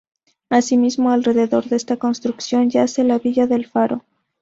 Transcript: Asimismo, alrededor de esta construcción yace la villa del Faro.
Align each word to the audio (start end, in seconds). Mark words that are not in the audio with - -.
Asimismo, 0.49 1.11
alrededor 1.11 1.65
de 1.65 1.75
esta 1.75 1.97
construcción 1.97 2.71
yace 2.71 3.03
la 3.03 3.19
villa 3.19 3.45
del 3.45 3.67
Faro. 3.67 4.03